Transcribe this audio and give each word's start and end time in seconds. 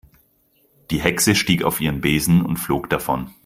Die 0.89 0.99
Hexe 0.99 1.35
stieg 1.35 1.61
auf 1.63 1.79
ihren 1.79 2.01
Besen 2.01 2.41
und 2.41 2.57
flog 2.57 2.89
davon. 2.89 3.29